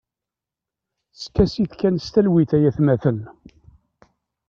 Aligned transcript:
Skasit 1.23 1.71
kan 1.79 1.95
s 1.99 2.07
talwit 2.13 2.51
ay 2.57 2.63
atmaten. 2.69 3.17